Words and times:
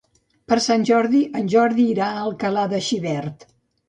Per 0.51 0.55
Sant 0.67 0.85
Jordi 0.89 1.19
en 1.39 1.51
Jordi 1.53 1.85
irà 1.97 2.07
a 2.13 2.23
Alcalà 2.29 2.65
de 2.73 2.81
Xivert. 2.87 3.47